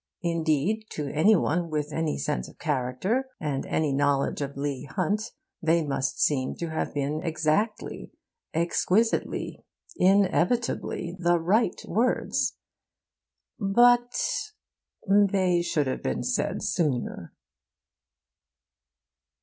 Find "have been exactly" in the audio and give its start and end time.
6.71-8.09